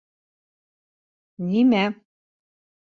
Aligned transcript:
—Нимә? 1.53 1.85